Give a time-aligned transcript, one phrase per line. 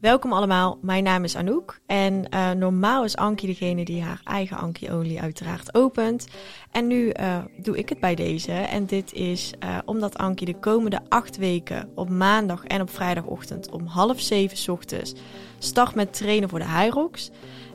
[0.00, 4.56] Welkom allemaal, mijn naam is Anouk en uh, normaal is Ankie degene die haar eigen
[4.56, 6.26] Ankie-olie uiteraard opent.
[6.70, 10.58] En nu uh, doe ik het bij deze en dit is uh, omdat Ankie de
[10.58, 15.14] komende acht weken op maandag en op vrijdagochtend om half zeven ochtends
[15.58, 17.30] start met trainen voor de Hyrox.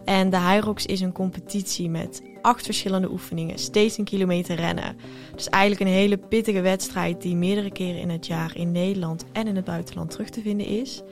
[0.05, 4.97] En de Hyrox is een competitie met acht verschillende oefeningen, steeds een kilometer rennen.
[5.35, 9.47] Dus eigenlijk een hele pittige wedstrijd die meerdere keren in het jaar in Nederland en
[9.47, 11.03] in het buitenland terug te vinden is.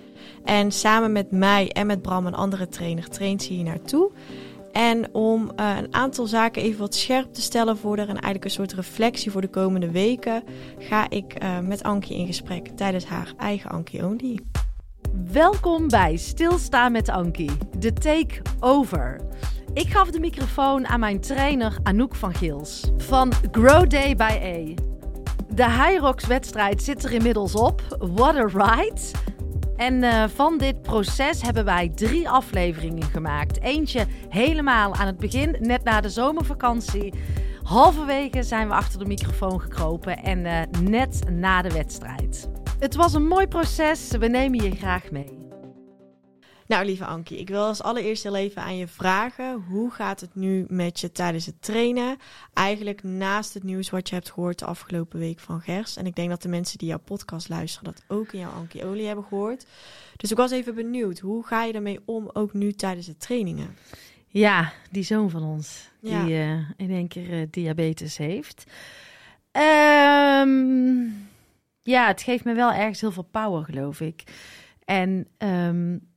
[0.43, 4.11] En samen met mij en met Bram, een andere trainer, traint ze hier naartoe.
[4.71, 8.43] En om uh, een aantal zaken even wat scherp te stellen voor er en eigenlijk
[8.45, 10.43] een soort reflectie voor de komende weken,
[10.77, 14.39] ga ik uh, met Ankie in gesprek tijdens haar eigen Ankie Only.
[15.31, 19.21] Welkom bij Stilstaan met Ankie, de take-over.
[19.73, 24.81] Ik gaf de microfoon aan mijn trainer Anouk van Gils van Grow Day by A.
[25.55, 27.81] De Hyrox wedstrijd zit er inmiddels op.
[27.99, 29.01] What a ride!
[29.75, 33.61] En uh, van dit proces hebben wij drie afleveringen gemaakt.
[33.61, 37.13] Eentje helemaal aan het begin, net na de zomervakantie.
[37.63, 42.49] Halverwege zijn we achter de microfoon gekropen en uh, net na de wedstrijd.
[42.79, 45.42] Het was een mooi proces, we nemen je graag mee.
[46.67, 49.63] Nou, lieve Ankie, ik wil als allereerst heel even aan je vragen.
[49.69, 52.17] Hoe gaat het nu met je tijdens het trainen?
[52.53, 55.97] Eigenlijk naast het nieuws wat je hebt gehoord de afgelopen week van Gers.
[55.97, 58.85] En ik denk dat de mensen die jouw podcast luisteren dat ook in jouw Ankie
[58.85, 59.65] Olie hebben gehoord.
[60.15, 63.77] Dus ik was even benieuwd, hoe ga je ermee om, ook nu tijdens de trainingen?
[64.27, 66.23] Ja, die zoon van ons, ja.
[66.23, 68.63] die uh, in één keer uh, diabetes heeft.
[69.51, 71.27] Um,
[71.81, 74.23] ja, het geeft me wel ergens heel veel power, geloof ik.
[74.85, 76.12] En um,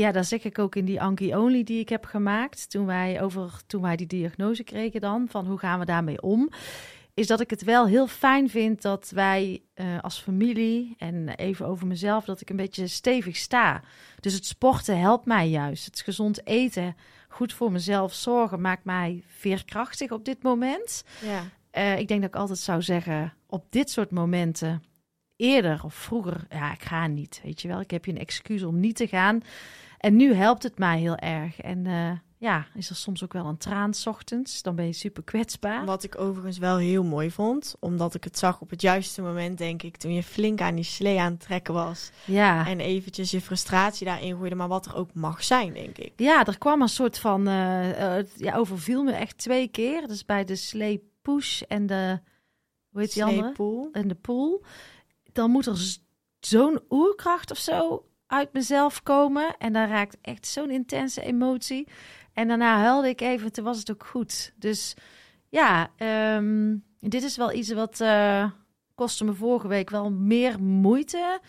[0.00, 2.70] ja, dat zeg ik ook in die Anki Only die ik heb gemaakt.
[2.70, 6.50] Toen wij, over, toen wij die diagnose kregen dan, van hoe gaan we daarmee om.
[7.14, 11.66] Is dat ik het wel heel fijn vind dat wij uh, als familie, en even
[11.66, 13.82] over mezelf, dat ik een beetje stevig sta.
[14.20, 15.84] Dus het sporten helpt mij juist.
[15.84, 16.96] Het gezond eten,
[17.28, 21.04] goed voor mezelf zorgen, maakt mij veerkrachtig op dit moment.
[21.24, 21.42] Ja.
[21.72, 24.82] Uh, ik denk dat ik altijd zou zeggen, op dit soort momenten,
[25.36, 27.40] eerder of vroeger, ja, ik ga niet.
[27.44, 29.42] Weet je wel, ik heb je een excuus om niet te gaan.
[30.00, 31.60] En nu helpt het mij heel erg.
[31.60, 34.62] En uh, ja, is er soms ook wel een traan s ochtends.
[34.62, 35.84] Dan ben je super kwetsbaar.
[35.84, 37.76] Wat ik overigens wel heel mooi vond.
[37.80, 39.96] Omdat ik het zag op het juiste moment, denk ik.
[39.96, 42.10] Toen je flink aan die slee aan het trekken was.
[42.24, 42.66] Ja.
[42.66, 44.54] En eventjes je frustratie daarin gooide.
[44.54, 46.12] Maar wat er ook mag zijn, denk ik.
[46.16, 47.48] Ja, er kwam een soort van...
[47.48, 50.08] Uh, uh, ja, overviel me echt twee keer.
[50.08, 52.20] Dus bij de slee push en de...
[52.90, 53.52] Hoe heet die andere?
[53.52, 53.88] Pool.
[53.92, 54.64] En de pool.
[55.32, 55.98] Dan moet er
[56.40, 59.56] zo'n oerkracht of zo uit mezelf komen.
[59.58, 61.88] En dan raakt echt zo'n intense emotie.
[62.32, 64.52] En daarna huilde ik even, toen was het ook goed.
[64.56, 64.94] Dus
[65.48, 65.90] ja,
[66.36, 68.50] um, dit is wel iets wat uh,
[68.94, 71.40] kostte me vorige week wel meer moeite.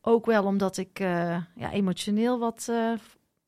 [0.00, 2.92] Ook wel omdat ik uh, ja, emotioneel wat uh,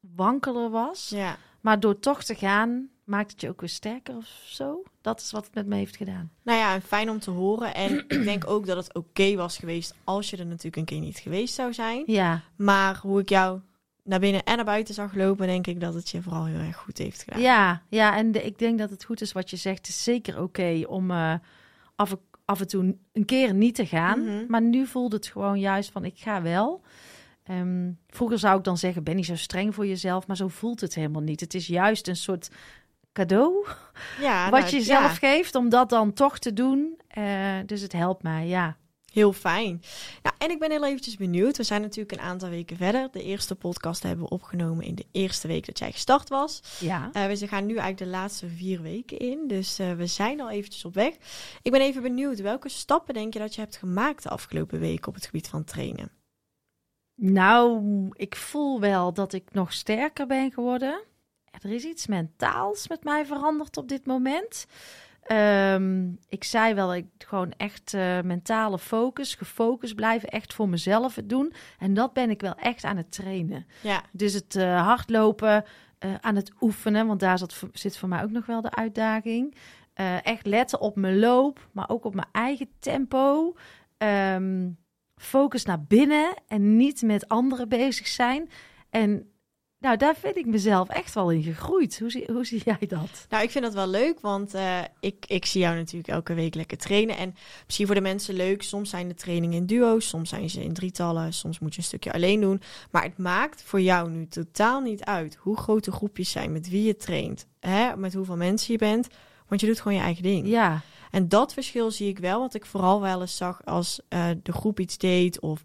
[0.01, 1.09] wankeler was.
[1.09, 1.37] Ja.
[1.61, 4.83] Maar door toch te gaan, maakt het je ook weer sterker of zo?
[5.01, 6.31] Dat is wat het met me heeft gedaan.
[6.43, 7.75] Nou ja, fijn om te horen.
[7.75, 10.85] En ik denk ook dat het oké okay was geweest als je er natuurlijk een
[10.85, 12.03] keer niet geweest zou zijn.
[12.07, 12.41] Ja.
[12.57, 13.61] Maar hoe ik jou
[14.05, 16.77] naar binnen en naar buiten zag lopen, denk ik dat het je vooral heel erg
[16.77, 17.41] goed heeft gedaan.
[17.41, 19.79] Ja, ja en de, ik denk dat het goed is wat je zegt.
[19.79, 21.35] Het is zeker oké okay om uh,
[21.95, 24.19] af, af en toe een keer niet te gaan.
[24.19, 24.31] Mhm.
[24.31, 24.47] Mm -hmm.
[24.49, 26.83] Maar nu voelt het gewoon juist van ik ga wel.
[27.51, 30.81] Um, vroeger zou ik dan zeggen, ben niet zo streng voor jezelf, maar zo voelt
[30.81, 31.41] het helemaal niet.
[31.41, 32.51] Het is juist een soort
[33.13, 33.67] cadeau
[34.21, 35.29] ja, wat nou, je zelf ja.
[35.29, 37.01] geeft om dat dan toch te doen.
[37.19, 38.77] Uh, dus het helpt mij, ja.
[39.13, 39.83] Heel fijn.
[40.23, 41.57] Ja, en ik ben heel eventjes benieuwd.
[41.57, 43.09] We zijn natuurlijk een aantal weken verder.
[43.11, 46.63] De eerste podcast hebben we opgenomen in de eerste week dat jij gestart was.
[46.81, 47.11] Ja.
[47.13, 49.45] Uh, we gaan nu eigenlijk de laatste vier weken in.
[49.47, 51.15] Dus uh, we zijn al eventjes op weg.
[51.63, 52.41] Ik ben even benieuwd.
[52.41, 55.65] Welke stappen denk je dat je hebt gemaakt de afgelopen weken op het gebied van
[55.65, 56.11] trainen?
[57.15, 61.03] Nou, ik voel wel dat ik nog sterker ben geworden.
[61.61, 64.67] Er is iets mentaals met mij veranderd op dit moment.
[65.33, 71.15] Um, ik zei wel, ik gewoon echt uh, mentale focus, gefocust blijven, echt voor mezelf
[71.15, 71.53] het doen.
[71.79, 73.67] En dat ben ik wel echt aan het trainen.
[73.81, 74.03] Ja.
[74.13, 75.65] Dus het uh, hardlopen,
[76.05, 79.55] uh, aan het oefenen, want daar zat, zit voor mij ook nog wel de uitdaging.
[80.23, 83.57] Echt letten op mijn loop, maar ook op mijn eigen tempo.
[83.99, 84.79] Um,
[85.17, 88.51] focus naar binnen en niet met anderen bezig zijn.
[88.91, 89.32] En
[89.83, 91.99] nou, daar vind ik mezelf echt wel in gegroeid.
[91.99, 93.27] Hoe zie, hoe zie jij dat?
[93.29, 96.55] Nou, ik vind dat wel leuk, want uh, ik, ik zie jou natuurlijk elke week
[96.55, 97.17] lekker trainen.
[97.17, 97.35] En
[97.65, 100.73] misschien voor de mensen leuk, soms zijn de trainingen in duo's, soms zijn ze in
[100.73, 102.61] drietallen, soms moet je een stukje alleen doen.
[102.91, 106.83] Maar het maakt voor jou nu totaal niet uit hoe grote groepjes zijn, met wie
[106.83, 109.09] je traint, hè, met hoeveel mensen je bent.
[109.49, 110.49] Want je doet gewoon je eigen ding.
[110.49, 110.81] Ja,
[111.13, 114.53] En dat verschil zie ik wel, wat ik vooral wel eens zag als eh, de
[114.53, 115.63] groep iets deed of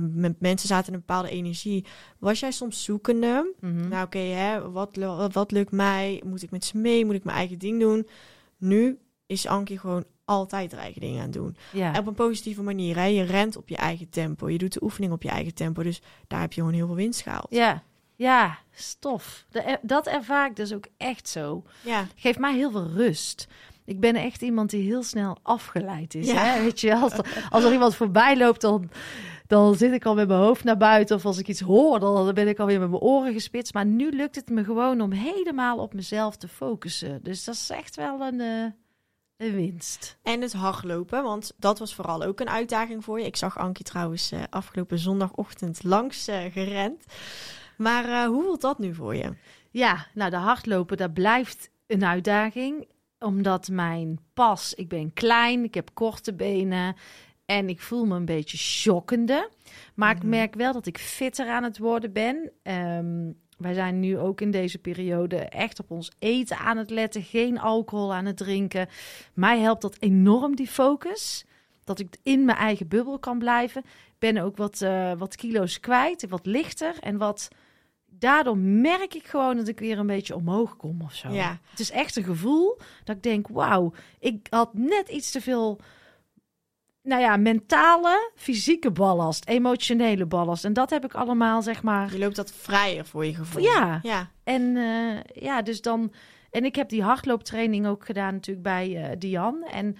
[0.00, 1.84] met mensen zaten in een bepaalde energie.
[2.18, 3.54] Was jij soms zoekende?
[3.60, 3.88] mhm.
[3.88, 4.96] Nou oké, hè, wat,
[5.32, 6.22] wat lukt mij?
[6.24, 7.04] Moet ik met ze mee?
[7.04, 8.08] Moet ik mijn eigen ding doen?
[8.58, 11.56] Nu is Ankie gewoon altijd haar eigen dingen aan doen.
[11.72, 11.98] ja.
[11.98, 12.96] Op een positieve manier.
[12.96, 13.04] Hè?
[13.04, 14.48] Je rent op je eigen tempo.
[14.50, 15.82] Je doet de oefening op je eigen tempo.
[15.82, 17.46] Dus daar heb je gewoon heel veel winst gehaald.
[17.50, 17.82] Ja,
[18.16, 19.44] ja, stof.
[19.50, 21.64] De- Dat ervaar ik dus ook echt zo.
[21.84, 23.48] Ja, Geeft mij heel veel rust.
[23.84, 26.26] Ik ben echt iemand die heel snel afgeleid is.
[26.30, 26.44] Ja.
[26.44, 26.62] Hè?
[26.62, 28.90] Weet je, als er, als er iemand voorbij loopt, dan,
[29.46, 31.16] dan zit ik al met mijn hoofd naar buiten.
[31.16, 33.74] Of als ik iets hoor, dan ben ik alweer met mijn oren gespitst.
[33.74, 37.20] Maar nu lukt het me gewoon om helemaal op mezelf te focussen.
[37.22, 40.18] Dus dat is echt wel een, eh, een winst.
[40.22, 43.26] En het hardlopen, want dat was vooral ook een uitdaging voor je.
[43.26, 47.04] Ik zag Ankie trouwens eh, afgelopen zondagochtend langs eh, gerend.
[47.76, 49.32] Maar hoe voelt dat nu voor je?
[49.70, 52.86] Ja, nou de hardlopen, dat blijft een uitdaging.
[53.24, 56.96] Omdat mijn pas, ik ben klein, ik heb korte benen
[57.46, 59.50] en ik voel me een beetje shockende.
[59.94, 60.24] Maar Mhm.
[60.24, 62.50] ik merk wel dat ik fitter aan het worden ben.
[62.62, 67.22] Ehm, wij zijn nu ook in deze periode echt op ons eten aan het letten,
[67.22, 68.88] geen alcohol aan het drinken.
[69.34, 71.44] Mij helpt dat enorm, die focus.
[71.84, 73.82] Dat ik in mijn eigen bubbel kan blijven.
[74.18, 77.48] Ben ook wat, eh, wat kilo's kwijt, wat lichter en wat
[78.18, 81.28] daardoor merk ik gewoon dat ik weer een beetje omhoog kom of zo.
[81.28, 81.58] Ja.
[81.70, 85.80] Het is echt een gevoel dat ik denk, wauw, ik had net iets te veel,
[87.02, 90.64] nou ja, mentale, fysieke ballast, emotionele ballast.
[90.64, 92.12] En dat heb ik allemaal, zeg maar.
[92.12, 93.62] Je loopt dat vrijer voor je gevoel.
[93.62, 93.98] Ja.
[94.02, 96.12] Ja, En eh, ja, dus dan.
[96.50, 99.66] En ik heb die hardlooptraining ook gedaan, natuurlijk bij Diane.
[99.66, 99.96] En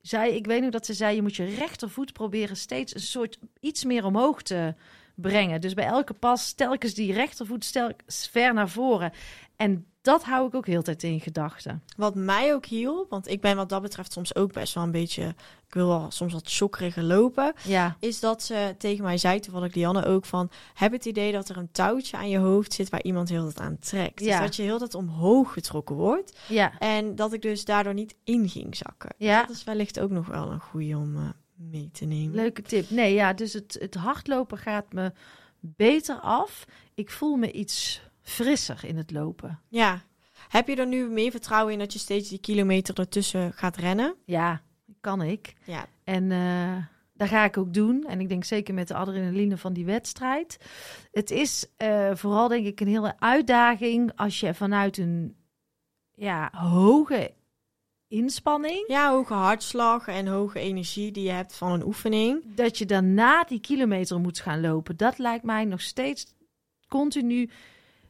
[0.00, 3.38] zij, ik weet nog dat ze zei: je moet je rechtervoet proberen steeds een soort
[3.60, 4.74] iets meer omhoog te
[5.20, 5.60] brengen.
[5.60, 7.72] Dus bij elke pas telkens die rechtervoet
[8.06, 9.12] ver naar voren.
[9.56, 11.82] En dat hou ik ook heel de tijd in gedachten.
[11.96, 14.90] Wat mij ook hielp, want ik ben wat dat betreft soms ook best wel een
[14.90, 15.34] beetje...
[15.66, 17.52] Ik wil wel soms wat chokkeriger lopen.
[17.64, 20.50] Ja, Is dat ze tegen mij zei, toevallig Lianne ook, van...
[20.74, 23.60] Heb het idee dat er een touwtje aan je hoofd zit waar iemand heel dat
[23.60, 24.20] aan trekt.
[24.20, 24.26] Ja.
[24.26, 26.38] Dus dat je heel dat omhoog getrokken wordt.
[26.48, 29.14] ja, En dat ik dus daardoor niet in ging zakken.
[29.16, 29.40] Ja.
[29.40, 31.22] Dat is wellicht ook nog wel een goede om eh,
[31.60, 32.34] mee te nemen.
[32.34, 32.90] leuke tip.
[32.90, 35.12] Nee, ja, dus het, het hardlopen gaat me
[35.60, 36.64] beter af.
[36.94, 39.60] Ik voel me iets frisser in het lopen.
[39.68, 40.02] Ja.
[40.48, 44.14] Heb je er nu meer vertrouwen in dat je steeds die kilometer ertussen gaat rennen?
[44.24, 44.62] Ja,
[45.00, 45.54] kan ik.
[45.64, 45.86] Ja.
[46.04, 46.76] En eh
[47.20, 48.06] dat ga ik ook doen.
[48.06, 50.58] En ik denk zeker met de adrenaline van die wedstrijd.
[51.12, 55.36] Het is eh, vooral denk ik een hele uitdaging als je vanuit een
[56.14, 57.34] ja, hoge
[58.10, 58.84] inspanning...
[58.86, 62.54] Ja, hoge hartslag en hoge energie die je hebt van een oefening.
[62.54, 64.96] dat je daarna die kilometer moet gaan lopen.
[64.96, 66.34] Dat lijkt mij nog steeds
[66.88, 67.50] continu...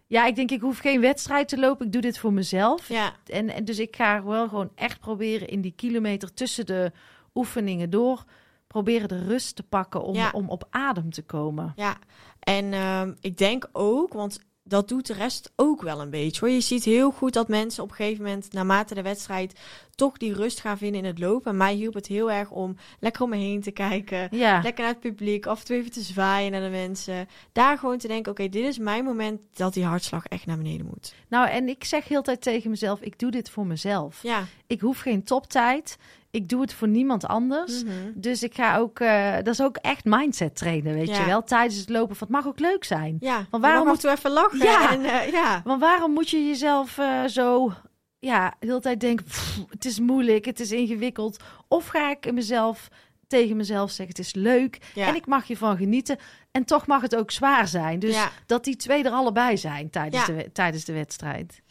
[0.06, 1.86] Ja, ik denk ik hoef geen wedstrijd te lopen.
[1.86, 2.88] Ik doe dit voor mezelf.
[2.88, 6.92] Ja, En, en dus ik ga wel gewoon echt proberen in die kilometer tussen de
[7.34, 8.24] oefeningen door...
[8.66, 10.30] proberen de rust te pakken om, Ja.
[10.34, 11.72] om op adem te komen.
[11.76, 11.96] ja.
[12.40, 14.40] En ehm, ik denk ook, want
[14.70, 16.54] dat doet de rest ook wel een beetje hoor.
[16.54, 19.60] Je ziet heel goed dat mensen op een gegeven moment, naarmate de wedstrijd,
[19.94, 21.50] toch die rust gaan vinden in het lopen.
[21.50, 24.28] En mij hielp het heel erg om lekker om me heen te kijken.
[24.30, 27.28] Ja, Lekker naar het publiek, af en toe even te zwaaien naar de mensen.
[27.52, 30.86] Daar gewoon te denken, oké, dit is mijn moment dat die hartslag echt naar beneden
[30.86, 31.14] moet.
[31.28, 33.00] nou en ik zeg heel tijd tegen mezelf...
[33.00, 34.22] ik doe dit voor mezelf.
[34.22, 34.44] Ja.
[34.66, 35.96] Ik hoef geen toptijd.
[36.30, 37.82] Ik doe het voor niemand anders.
[37.84, 37.92] Mhm.
[38.14, 39.00] Dus ik ga ook...
[39.00, 41.18] eh, dat is ook echt mindset trainen, weet Ja.
[41.20, 41.42] je wel.
[41.42, 43.16] Tijdens het lopen, van het mag ook leuk zijn.
[43.20, 44.58] Ja, waarom waarom moet- moet we even lachen?
[44.58, 44.90] Ja.
[44.92, 45.60] En, eh, ja.
[45.64, 47.72] Want waarom moet je jezelf eh, zo,
[48.18, 51.42] ja, de hele tijd denken: "Pff, het is moeilijk, het is ingewikkeld.
[51.68, 52.88] Of ga ik mezelf
[53.26, 55.06] tegen mezelf zeggen: het is leuk Ja.
[55.06, 56.18] en ik mag je van genieten.
[56.50, 57.98] En toch mag het ook zwaar zijn.
[57.98, 58.30] Dus Ja.
[58.46, 60.34] dat die twee er allebei zijn tijdens, Ja.
[60.34, 61.62] de, tijdens de wedstrijd.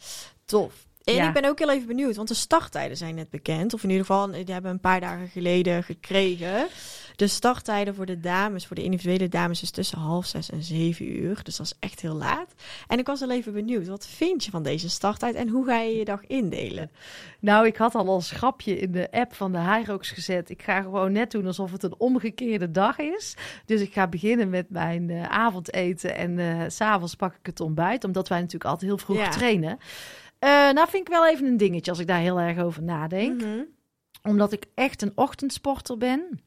[0.44, 0.88] Tof.
[1.10, 1.26] En Ja.
[1.28, 3.74] ik ben ook heel even benieuwd, want de starttijden zijn net bekend.
[3.74, 6.66] Of in ieder geval, die hebben we een paar dagen geleden gekregen.
[7.16, 11.16] De starttijden voor de dames, voor de individuele dames, is tussen half zes en zeven
[11.16, 11.40] uur.
[11.42, 12.54] Dus dat is echt heel laat.
[12.86, 15.80] En ik was wel even benieuwd, wat vind je van deze starttijd en hoe ga
[15.80, 16.90] je je dag indelen?
[17.40, 20.50] Nou, ik had al als grapje in de app van de Hyrox gezet.
[20.50, 23.34] Ik ga gewoon net doen alsof het een omgekeerde dag is.
[23.66, 27.60] Dus ik ga beginnen met mijn eh, avondeten en eh, s s'avonds pak ik het
[27.60, 28.04] ontbijt.
[28.04, 29.28] Omdat wij natuurlijk altijd heel vroeg Ja.
[29.28, 29.78] trainen.
[30.40, 33.40] Eh, nou vind ik wel even een dingetje als ik daar heel erg over nadenk.
[33.40, 33.62] Mhm.
[34.22, 36.40] Omdat ik echt een ochtendsporter ben.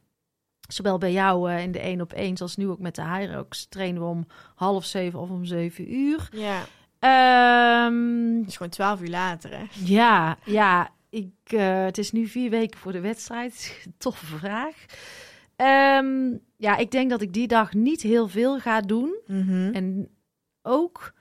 [0.68, 3.66] Zowel bij jou eh, in de 1 op 1 als nu ook met de Hyrox
[3.66, 6.30] trainen we om half zeven of om zeven uur.
[6.32, 6.64] Ja,
[7.04, 9.66] Ehm, dus gewoon twaalf uur later, hè?
[9.86, 10.90] ja, ja.
[11.10, 13.80] Ik, eh, het is nu vier weken voor de wedstrijd.
[13.98, 14.86] Toffe vraag.
[15.56, 19.16] Ehm, ja, ik denk dat ik die dag niet heel veel ga doen.
[19.28, 19.70] Mhm.
[19.74, 20.10] En
[20.62, 21.14] ook,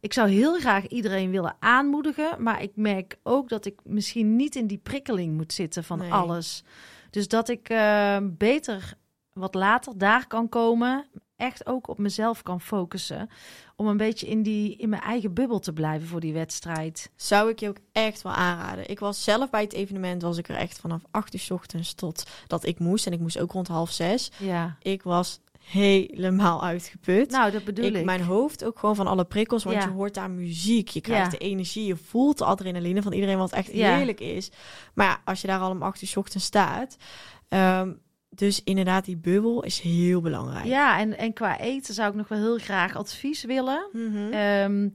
[0.00, 4.56] ik zou heel graag iedereen willen aanmoedigen, maar ik merk ook dat ik misschien niet
[4.56, 6.12] in die prikkeling moet zitten van Nee.
[6.12, 6.64] alles.
[7.10, 8.94] Dus dat ik eh, beter
[9.32, 13.28] wat later daar kan komen, echt ook op mezelf kan focussen,
[13.76, 17.10] om een beetje in die in mijn eigen bubbel te blijven voor die wedstrijd.
[17.16, 18.90] Zou ik je ook echt wel aanraden.
[18.90, 21.94] Ik was zelf bij het evenement, was ik er echt vanaf 8 uur 's ochtends
[21.94, 23.06] tot dat ik moest.
[23.06, 24.30] En ik moest ook rond half zes.
[24.38, 24.76] Ja.
[24.82, 27.30] Ik was helemaal uitgeput.
[27.30, 27.94] Nou, dat bedoel ik.
[27.94, 29.82] ik, mijn hoofd ook gewoon van alle prikkels, want Ja.
[29.84, 31.38] je hoort daar muziek, je krijgt Ja.
[31.38, 33.96] de energie, je voelt de adrenaline van iedereen, wat echt Ja.
[33.96, 34.50] heerlijk is.
[34.94, 36.96] Maar ja, als je daar al om acht uur 's ochtends staat,
[37.48, 37.92] ehm,
[38.30, 40.64] dus inderdaad, die bubbel is heel belangrijk.
[40.64, 43.88] Ja, en, en qua eten zou ik nog wel heel graag advies willen.
[43.92, 44.32] Mhm.
[44.32, 44.88] Ehm,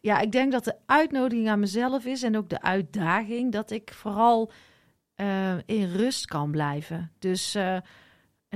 [0.00, 3.92] ja, ik denk dat de uitnodiging aan mezelf is en ook de uitdaging dat ik
[3.94, 4.50] vooral
[5.14, 7.12] eh, in rust kan blijven.
[7.18, 7.76] Dus eh,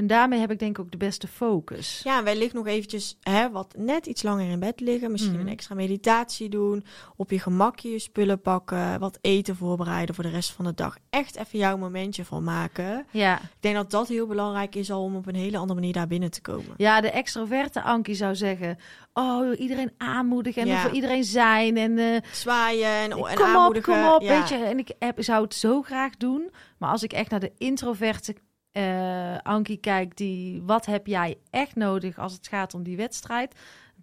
[0.01, 2.01] en daarmee heb ik denk ik ook de beste focus.
[2.05, 5.11] Ja, en wellicht nog eventjes hè, wat net iets langer in bed liggen.
[5.11, 5.41] Misschien Mhm.
[5.47, 6.85] een extra meditatie doen.
[7.17, 8.99] Op je gemakje je spullen pakken.
[9.01, 10.97] Wat eten voorbereiden voor de rest van de dag.
[11.11, 13.07] Echt even jouw momentje van maken.
[13.11, 15.93] Ja, Ik denk dat dat heel belangrijk is al om op een hele andere manier
[15.95, 16.75] daar binnen te komen.
[16.77, 18.79] ja de extroverte Ankie zou zeggen:
[19.13, 20.81] Oh, iedereen aanmoedigen en Ja.
[20.81, 21.77] voor iedereen zijn.
[21.77, 24.23] En eh, Zwaaien en, en kom op, kom op.
[24.23, 24.39] Ja.
[24.39, 26.51] Weet je, en ik heb, zou het zo graag doen.
[26.79, 28.35] Maar als ik echt naar de introverte
[28.73, 33.55] eh, Ankie kijk, die wat heb jij echt nodig als het gaat om die wedstrijd?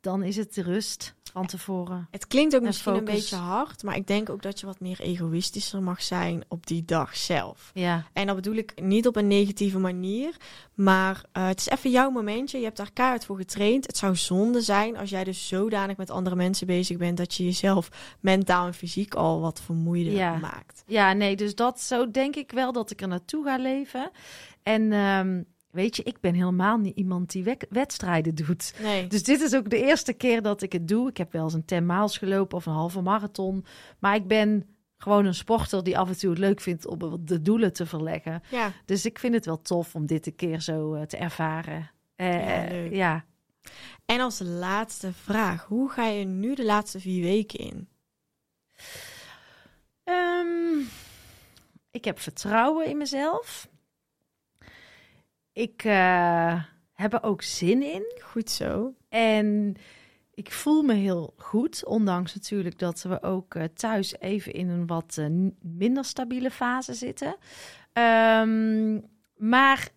[0.01, 2.07] Dan is het rust van tevoren.
[2.11, 3.13] Het klinkt ook En misschien een focus.
[3.15, 6.85] beetje hard, maar ik denk ook dat je wat meer egoïstischer mag zijn op die
[6.85, 7.71] dag zelf.
[7.73, 10.37] Ja, En dat bedoel ik niet op een negatieve manier,
[10.73, 12.57] maar eh, het is even jouw momentje.
[12.57, 13.87] Je hebt daar kaart voor getraind.
[13.87, 17.43] Het zou zonde zijn als jij dus zodanig met andere mensen bezig bent dat je
[17.43, 17.89] jezelf
[18.19, 20.37] mentaal en fysiek al wat vermoeider Ja.
[20.37, 20.83] maakt.
[20.87, 24.11] ja, nee, dus dat zo denk ik wel dat ik er naartoe ga leven.
[24.63, 28.73] En ehm, weet je, ik ben helemaal niet iemand die wedstrijden doet.
[28.81, 29.07] Nee.
[29.07, 31.09] Dus dit is ook de eerste keer dat ik het doe.
[31.09, 33.65] Ik heb wel eens een 10 miles gelopen of een halve marathon.
[33.99, 34.65] Maar ik ben
[34.97, 38.41] gewoon een sporter die af en toe het leuk vindt om de doelen te verleggen.
[38.49, 38.71] Ja.
[38.85, 41.91] Dus ik vind het wel tof om dit een keer zo eh, te ervaren.
[42.15, 42.93] Eh, Ja, leuk.
[42.93, 43.25] ja.
[44.05, 47.87] En als laatste vraag, hoe ga je nu de laatste vier weken in?
[50.03, 50.79] Ehm,
[51.91, 53.67] ik heb vertrouwen in mezelf.
[55.57, 58.13] Ik eh, heb er ook zin in.
[58.23, 58.93] Goed zo.
[59.09, 59.75] En
[60.33, 64.87] ik voel me heel goed, ondanks natuurlijk dat we ook eh, thuis even in een
[64.87, 65.25] wat eh,
[65.61, 67.35] minder stabiele fase zitten.
[67.93, 68.99] Ehm,
[69.35, 69.89] maar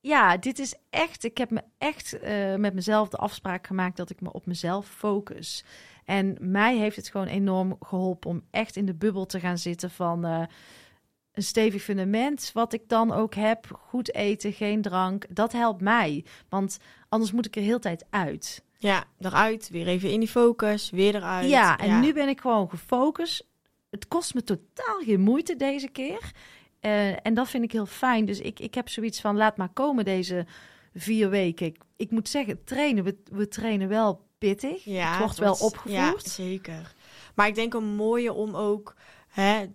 [0.00, 2.18] ja, dit is echt, ik heb me echt
[2.56, 5.64] met mezelf de afspraak gemaakt dat ik me op mezelf focus.
[6.04, 9.90] En mij heeft het gewoon enorm geholpen om echt in de bubbel te gaan zitten
[9.90, 10.48] van
[11.38, 13.66] een stevig fundament, wat ik dan ook heb.
[13.72, 16.24] Goed eten, geen drank, dat helpt mij.
[16.48, 16.78] Want
[17.08, 18.64] anders moet ik er heel tijd uit.
[18.78, 21.48] Ja, eruit, weer even in die focus, weer eruit.
[21.48, 23.46] Ja, en nu ben ik gewoon gefocust.
[23.90, 26.32] Het kost me totaal geen moeite deze keer.
[26.80, 28.24] Eh, en dat vind ik heel fijn.
[28.24, 30.46] Dus ik, ik heb zoiets van, laat maar komen deze
[30.94, 31.66] vier weken.
[31.66, 34.84] Ik, ik moet zeggen, trainen, we, we trainen wel pittig.
[34.84, 36.24] Ja, het wordt wel opgevoerd.
[36.24, 36.94] Ja, zeker.
[37.34, 38.94] Maar ik denk een mooie om ook
[39.28, 39.66] hè,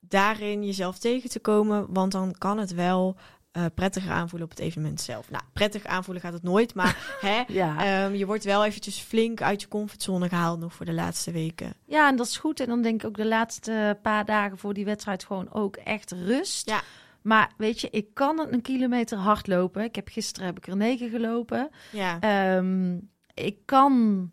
[0.00, 1.86] daarin jezelf tegen te komen.
[1.92, 3.16] Want dan kan het wel
[3.50, 5.30] eh, prettiger aanvoelen op het evenement zelf.
[5.30, 6.74] Nou, prettig aanvoelen gaat het nooit.
[6.74, 7.84] Maar hè, Ja.
[8.04, 11.74] ehm, je wordt wel eventjes flink uit je comfortzone gehaald nog voor de laatste weken.
[11.86, 12.60] ja, en dat is goed.
[12.60, 16.12] En dan denk ik ook de laatste paar dagen voor die wedstrijd gewoon ook echt
[16.12, 16.68] rust.
[16.68, 16.80] Ja.
[17.22, 19.82] Maar weet je, ik kan een kilometer hard lopen.
[19.84, 21.70] Ik heb gisteren heb ik er negen gelopen.
[21.92, 22.98] Ja, Ehm,
[23.34, 24.30] ik kan.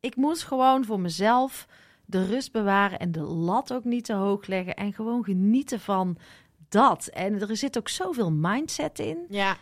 [0.00, 1.66] Ik moet gewoon voor mezelf
[2.10, 4.74] de rust bewaren en de lat ook niet te hoog leggen.
[4.74, 6.16] En gewoon genieten van
[6.68, 7.06] dat.
[7.06, 9.18] En er zit ook zoveel mindset in.
[9.28, 9.56] ja.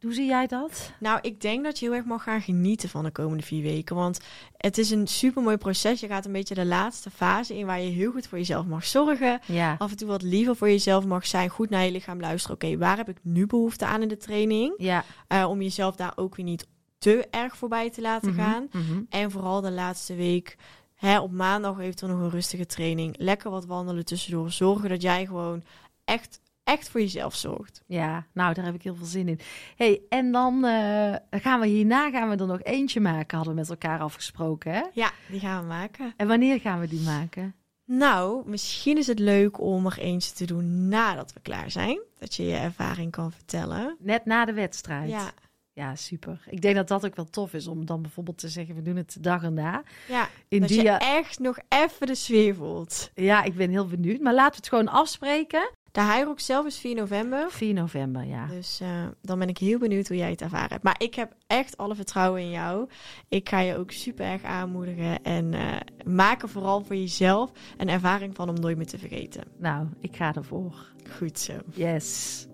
[0.00, 0.92] Hoe zie jij dat?
[1.00, 3.96] Nou, ik denk dat je heel erg mag gaan genieten van de komende vier weken.
[3.96, 4.20] Want
[4.56, 6.00] het is een super mooi proces.
[6.00, 8.84] Je gaat een beetje de laatste fase in waar je heel goed voor jezelf mag
[8.84, 9.40] zorgen.
[9.46, 9.74] Ja.
[9.78, 11.48] Af en toe wat liever voor jezelf mag zijn.
[11.48, 12.56] Goed naar je lichaam luisteren.
[12.56, 14.74] Oké, waar heb ik nu behoefte aan in de training?
[14.76, 15.04] Ja.
[15.28, 16.66] Eh, om jezelf daar ook weer niet
[16.98, 18.68] te erg voorbij te laten Mhm, gaan.
[18.72, 19.00] mhm.
[19.08, 20.56] En vooral de laatste week.
[20.96, 23.14] Hè, op maandag eventueel nog een rustige training.
[23.18, 24.50] Lekker wat wandelen tussendoor.
[24.50, 25.62] Zorgen dat jij gewoon
[26.04, 27.82] echt, echt voor jezelf zorgt.
[27.86, 29.40] Ja, nou, daar heb ik heel veel zin in.
[29.76, 33.60] hey, en dan eh, gaan we hierna gaan we er nog eentje maken, hadden we
[33.60, 34.72] met elkaar afgesproken.
[34.72, 34.82] Hè?
[34.92, 36.12] Ja, die gaan we maken.
[36.16, 37.54] En wanneer gaan we die maken?
[37.84, 42.00] Nou, misschien is het leuk om er eentje te doen nadat we klaar zijn.
[42.18, 43.96] Dat je je ervaring kan vertellen.
[43.98, 45.10] Net na de wedstrijd.
[45.10, 45.30] Ja,
[45.76, 46.40] Ja, super.
[46.50, 48.96] Ik denk dat dat ook wel tof is om dan bijvoorbeeld te zeggen, we doen
[48.96, 49.82] het dag erna.
[50.08, 50.28] ja.
[50.48, 53.10] In dat die, je eh, echt nog even de sfeer voelt.
[53.14, 54.20] Ja, ik ben heel benieuwd.
[54.20, 55.70] Maar laten we het gewoon afspreken.
[55.92, 57.50] De Hyrox zelf is 4 november.
[57.50, 58.46] 4 november, ja.
[58.46, 58.88] Dus uh,
[59.22, 60.82] dan ben ik heel benieuwd hoe jij het ervaren hebt.
[60.82, 62.88] Maar ik heb echt alle vertrouwen in jou.
[63.28, 65.22] Ik ga je ook super erg aanmoedigen.
[65.22, 69.44] En uh, maak er vooral voor jezelf een ervaring van om nooit meer te vergeten.
[69.58, 70.92] Nou, ik ga ervoor.
[71.18, 71.52] Goed zo.
[71.74, 72.46] Yes.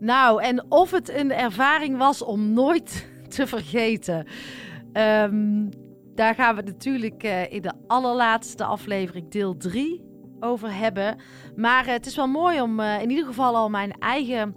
[0.00, 4.26] Nou, en of het een ervaring was om nooit te vergeten.
[4.92, 5.68] Um,
[6.14, 10.02] daar gaan we natuurlijk uh, in de allerlaatste aflevering, deel 3,
[10.40, 11.16] over hebben.
[11.56, 14.54] Maar uh, het is wel mooi om uh, in ieder geval al mijn eigen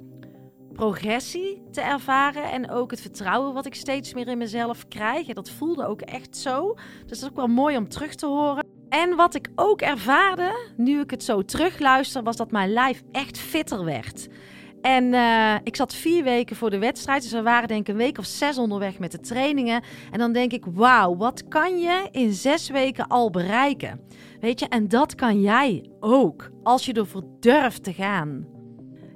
[0.73, 2.51] progressie te ervaren.
[2.51, 5.27] En ook het vertrouwen wat ik steeds meer in mezelf krijg.
[5.27, 6.73] En dat voelde ook echt zo.
[6.73, 8.65] Dus dat is ook wel mooi om terug te horen.
[8.89, 13.37] En wat ik ook ervaarde, nu ik het zo terugluister, was dat mijn lijf echt
[13.37, 14.27] fitter werd.
[14.83, 17.21] En uh, ik zat vier weken voor de wedstrijd.
[17.21, 19.83] Dus we waren denk ik een week of zes onderweg met de trainingen.
[20.11, 23.99] En dan denk ik, wauw, wat kan je in zes weken al bereiken?
[24.39, 28.47] Weet je, en dat kan jij ook, als je ervoor durft te gaan.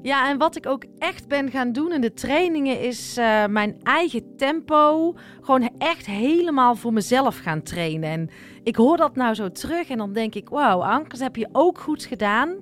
[0.01, 3.75] Ja, en wat ik ook echt ben gaan doen in de trainingen is uh, mijn
[3.83, 8.09] eigen tempo gewoon echt helemaal voor mezelf gaan trainen.
[8.09, 8.29] En
[8.67, 11.49] ik hoor dat nou zo terug en dan denk ik, wauw, Anke, dat heb je
[11.51, 12.57] ook goed gedaan.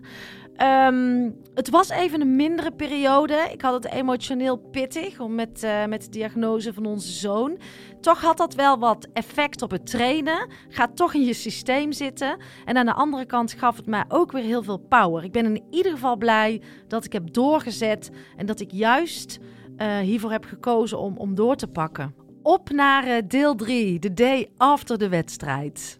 [0.87, 3.47] Um, het was even een mindere periode.
[3.51, 7.57] Ik had het emotioneel pittig om met, uh, met de diagnose van onze zoon.
[8.01, 10.49] Toch had dat wel wat effect op het trainen.
[10.69, 12.37] Gaat toch in je systeem zitten.
[12.65, 15.23] En aan de andere kant gaf het mij ook weer heel veel power.
[15.23, 19.39] Ik ben in ieder geval blij dat ik heb doorgezet en dat ik juist
[19.77, 22.24] uh, hiervoor heb gekozen om, om door te pakken.
[22.45, 25.99] Op naar uh, deel 3, de day after de wedstrijd.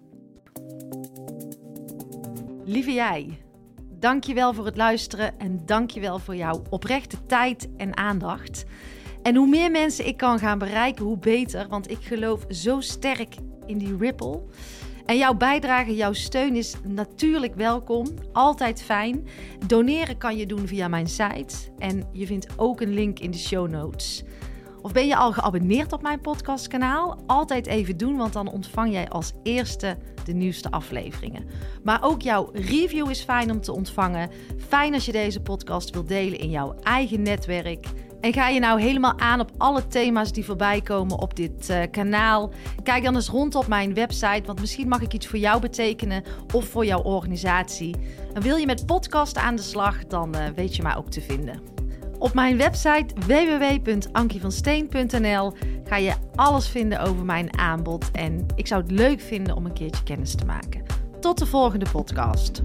[2.64, 3.42] Lieve jij.
[4.00, 8.66] Dankjewel voor het luisteren en dankjewel voor jouw oprechte tijd en aandacht.
[9.22, 13.36] En hoe meer mensen ik kan gaan bereiken, hoe beter, want ik geloof zo sterk
[13.66, 14.44] in die ripple.
[15.06, 19.28] En jouw bijdrage, jouw steun is natuurlijk welkom, altijd fijn.
[19.68, 23.38] Doneren kan je doen via mijn site en je vindt ook een link in de
[23.38, 24.24] show notes.
[24.86, 27.18] Of ben je al geabonneerd op mijn podcastkanaal?
[27.28, 31.46] Altijd even doen, want dan ontvang jij als eerste de nieuwste afleveringen.
[31.84, 34.30] Maar ook jouw review is fijn om te ontvangen.
[34.68, 37.88] Fijn als je deze podcast wilt delen in jouw eigen netwerk.
[38.22, 41.82] En ga je nou helemaal aan op alle thema's die voorbij komen op dit uh,
[41.92, 42.52] kanaal?
[42.84, 46.24] Kijk dan eens rond op mijn website, want misschien mag ik iets voor jou betekenen
[46.54, 47.96] of voor jouw organisatie.
[48.34, 51.22] En wil je met podcast aan de slag, dan uh, weet je mij ook te
[51.22, 51.75] vinden.
[52.26, 58.92] Op mijn website www.ankievansteen.nl ga je alles vinden over mijn aanbod en ik zou het
[58.92, 60.84] leuk vinden om een keertje kennis te maken.
[61.20, 62.62] Tot de volgende podcast.